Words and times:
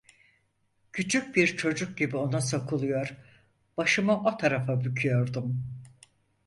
Küçük 0.91 1.35
bir 1.35 1.57
çocuk 1.57 1.97
gibi 1.97 2.17
ona 2.17 2.41
sokuluyor, 2.41 3.17
başımı 3.77 4.23
o 4.23 4.37
tarafa 4.37 4.81
büküyordum. 4.83 5.63